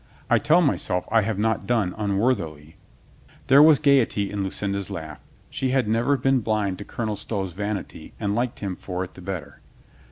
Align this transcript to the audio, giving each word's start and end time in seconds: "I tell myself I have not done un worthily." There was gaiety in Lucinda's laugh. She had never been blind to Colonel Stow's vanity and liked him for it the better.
"I 0.31 0.39
tell 0.39 0.61
myself 0.61 1.05
I 1.11 1.21
have 1.21 1.37
not 1.37 1.67
done 1.67 1.93
un 1.93 2.17
worthily." 2.17 2.75
There 3.45 3.61
was 3.61 3.77
gaiety 3.77 4.31
in 4.31 4.43
Lucinda's 4.43 4.89
laugh. 4.89 5.19
She 5.51 5.69
had 5.69 5.87
never 5.87 6.17
been 6.17 6.39
blind 6.39 6.79
to 6.79 6.83
Colonel 6.83 7.15
Stow's 7.15 7.51
vanity 7.53 8.15
and 8.19 8.33
liked 8.33 8.61
him 8.61 8.75
for 8.75 9.03
it 9.03 9.13
the 9.13 9.21
better. 9.21 9.61